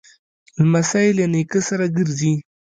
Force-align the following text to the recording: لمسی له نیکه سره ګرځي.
لمسی 0.61 1.07
له 1.17 1.25
نیکه 1.33 1.59
سره 1.67 1.85
ګرځي. 1.97 2.33